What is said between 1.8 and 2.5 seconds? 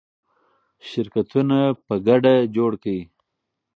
په ګډه